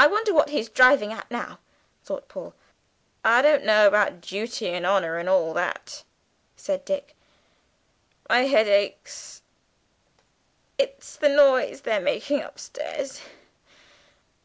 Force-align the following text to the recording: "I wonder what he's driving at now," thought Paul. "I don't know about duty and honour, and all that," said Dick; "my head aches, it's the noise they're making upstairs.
"I 0.00 0.08
wonder 0.08 0.34
what 0.34 0.48
he's 0.48 0.68
driving 0.68 1.12
at 1.12 1.30
now," 1.30 1.60
thought 2.02 2.26
Paul. 2.26 2.54
"I 3.24 3.40
don't 3.40 3.62
know 3.62 3.86
about 3.86 4.20
duty 4.20 4.66
and 4.70 4.84
honour, 4.84 5.16
and 5.16 5.28
all 5.28 5.54
that," 5.54 6.02
said 6.56 6.84
Dick; 6.84 7.14
"my 8.28 8.46
head 8.46 8.66
aches, 8.66 9.42
it's 10.76 11.14
the 11.14 11.28
noise 11.28 11.82
they're 11.82 12.00
making 12.00 12.42
upstairs. 12.42 13.20